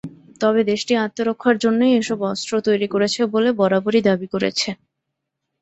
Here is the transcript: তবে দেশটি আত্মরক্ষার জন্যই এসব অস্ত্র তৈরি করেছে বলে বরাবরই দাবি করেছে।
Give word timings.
তবে 0.41 0.61
দেশটি 0.71 0.93
আত্মরক্ষার 0.97 1.55
জন্যই 1.63 1.93
এসব 2.01 2.19
অস্ত্র 2.29 2.53
তৈরি 2.67 2.87
করেছে 2.93 3.21
বলে 3.33 3.49
বরাবরই 3.59 4.01
দাবি 4.07 4.27
করেছে। 4.33 4.69